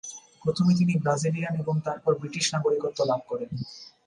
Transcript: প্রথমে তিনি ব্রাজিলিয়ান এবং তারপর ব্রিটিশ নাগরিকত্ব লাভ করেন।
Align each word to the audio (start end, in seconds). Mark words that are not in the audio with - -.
প্রথমে 0.41 0.71
তিনি 0.75 0.93
ব্রাজিলিয়ান 1.03 1.53
এবং 1.55 1.75
তারপর 1.87 2.11
ব্রিটিশ 2.15 2.45
নাগরিকত্ব 2.53 2.99
লাভ 3.03 3.21
করেন। 3.27 3.49